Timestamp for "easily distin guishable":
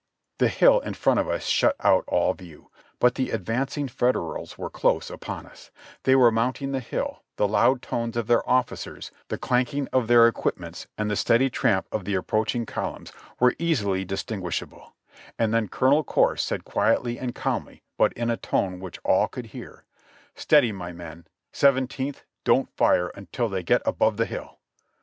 13.59-14.93